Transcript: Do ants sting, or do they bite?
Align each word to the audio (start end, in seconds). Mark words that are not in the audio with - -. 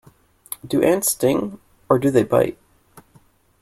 Do 0.65 0.81
ants 0.81 1.11
sting, 1.11 1.59
or 1.87 1.99
do 1.99 2.09
they 2.09 2.23
bite? 2.23 2.57